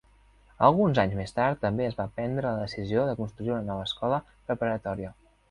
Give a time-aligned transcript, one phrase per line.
[0.67, 4.21] Alguns anys més tard també es va prendre la decisió de construir una nova escola
[4.33, 5.15] preparatòria.